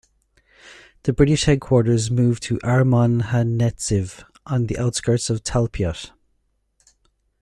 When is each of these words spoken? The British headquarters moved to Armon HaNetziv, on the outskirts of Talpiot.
The 1.03 1.13
British 1.13 1.43
headquarters 1.43 2.09
moved 2.09 2.41
to 2.45 2.57
Armon 2.63 3.21
HaNetziv, 3.25 4.23
on 4.47 4.65
the 4.65 4.79
outskirts 4.79 5.29
of 5.29 5.43
Talpiot. 5.43 6.09